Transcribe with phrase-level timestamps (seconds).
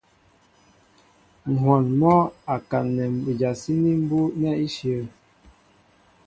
[1.51, 2.17] Ŋ̀hwɔn mɔ́
[2.53, 5.03] a kaǹnɛ ijasíní mbú' nɛ́ íshyə̂.